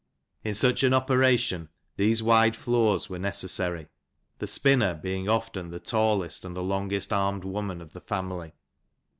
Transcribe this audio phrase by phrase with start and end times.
[0.43, 1.69] In such an operation,
[1.99, 2.55] tk^"5»<5k ^\^^ VT.
[2.55, 3.87] floors were necessary,
[4.39, 8.53] the spinner being often the tallest and the longest armed woman of the family.